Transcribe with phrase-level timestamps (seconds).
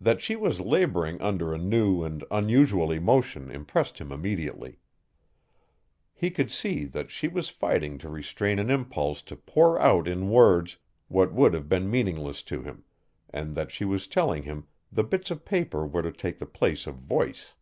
[0.00, 4.78] That she was laboring under a new and unusual emotion impressed him immediately.
[6.14, 10.30] He could see that she was fighting to restrain an impulse to pour out in
[10.30, 10.76] words
[11.08, 12.84] what would have been meaningless to him,
[13.28, 16.86] and that she was telling him the bits of paper were to take the place
[16.86, 17.54] of voice.